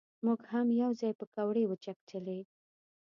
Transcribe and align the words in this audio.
مونږ 0.25 0.41
هم 0.53 0.67
یو 0.81 0.91
ځای 0.99 1.13
پکوړې 1.19 1.63
وچکچلې. 1.67 2.39